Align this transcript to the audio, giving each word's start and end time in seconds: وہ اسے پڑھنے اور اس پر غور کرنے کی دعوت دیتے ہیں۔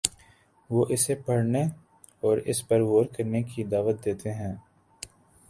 وہ 0.69 0.85
اسے 0.89 1.15
پڑھنے 1.15 1.61
اور 2.23 2.37
اس 2.45 2.67
پر 2.67 2.81
غور 2.81 3.05
کرنے 3.15 3.43
کی 3.43 3.63
دعوت 3.63 4.03
دیتے 4.05 4.33
ہیں۔ 4.33 4.53